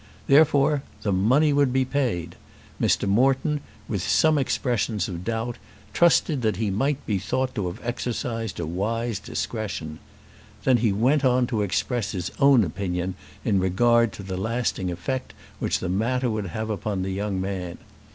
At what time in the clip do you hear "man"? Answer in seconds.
17.39-17.77